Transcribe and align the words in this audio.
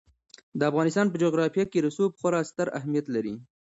د 0.59 0.61
افغانستان 0.71 1.05
په 1.09 1.17
جغرافیه 1.23 1.65
کې 1.71 1.83
رسوب 1.87 2.11
خورا 2.19 2.41
ستر 2.49 2.67
اهمیت 2.77 3.05
لري. 3.15 3.35